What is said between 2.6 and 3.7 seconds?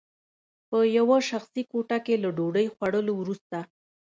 خوړلو وروسته